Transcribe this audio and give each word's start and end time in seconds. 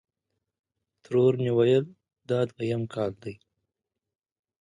ترور 1.03 1.33
مې 1.41 1.51
ویل: 1.57 1.85
دا 2.29 2.39
دویم 2.49 2.83
کال 2.93 3.11
دی. 3.23 3.33